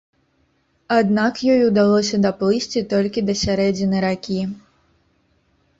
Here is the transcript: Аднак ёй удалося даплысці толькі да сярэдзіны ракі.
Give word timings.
Аднак 0.99 1.33
ёй 1.55 1.61
удалося 1.69 2.17
даплысці 2.25 2.85
толькі 2.95 3.25
да 3.29 3.33
сярэдзіны 3.45 3.97
ракі. 4.09 4.41